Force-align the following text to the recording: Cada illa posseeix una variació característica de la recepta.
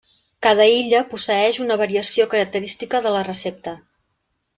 Cada 0.45 0.63
illa 0.77 1.01
posseeix 1.11 1.59
una 1.65 1.77
variació 1.81 2.27
característica 2.31 3.03
de 3.09 3.13
la 3.17 3.21
recepta. 3.29 3.75